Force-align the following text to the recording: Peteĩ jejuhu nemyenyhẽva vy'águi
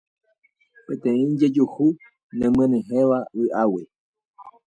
Peteĩ 0.85 1.23
jejuhu 1.39 1.85
nemyenyhẽva 2.37 3.19
vy'águi 3.37 3.83